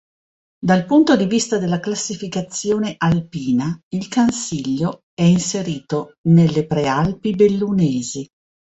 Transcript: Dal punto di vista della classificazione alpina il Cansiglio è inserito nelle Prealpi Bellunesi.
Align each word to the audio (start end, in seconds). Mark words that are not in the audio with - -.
Dal 0.57 0.87
punto 0.87 1.15
di 1.15 1.27
vista 1.27 1.59
della 1.59 1.79
classificazione 1.79 2.95
alpina 2.97 3.79
il 3.89 4.07
Cansiglio 4.07 5.03
è 5.13 5.21
inserito 5.21 6.13
nelle 6.27 6.65
Prealpi 6.65 7.35
Bellunesi. 7.35 8.27